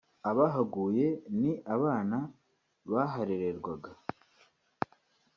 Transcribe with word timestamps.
Abahaguye 0.29 1.07
ni 1.39 1.51
abana 1.75 2.17
baharererwaga 2.91 3.91